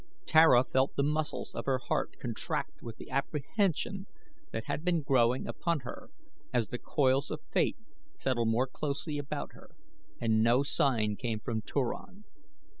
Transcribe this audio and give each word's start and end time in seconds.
Tara 0.25 0.63
felt 0.63 0.95
the 0.95 1.03
muscles 1.03 1.53
of 1.53 1.65
her 1.67 1.77
heart 1.77 2.17
contract 2.19 2.81
with 2.81 2.97
the 2.97 3.11
apprehension 3.11 4.07
that 4.51 4.63
had 4.65 4.83
been 4.83 5.03
growing 5.03 5.45
upon 5.45 5.81
her 5.81 6.09
as 6.51 6.69
the 6.69 6.79
coils 6.79 7.29
of 7.29 7.39
Fate 7.51 7.77
settled 8.15 8.47
more 8.49 8.65
closely 8.65 9.19
about 9.19 9.51
her 9.53 9.69
and 10.19 10.41
no 10.41 10.63
sign 10.63 11.17
came 11.17 11.39
from 11.39 11.61
Turan. 11.61 12.23